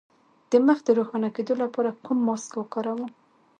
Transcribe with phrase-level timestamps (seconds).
[0.49, 3.11] د مخ د روښانه کیدو لپاره کوم ماسک وکاروم؟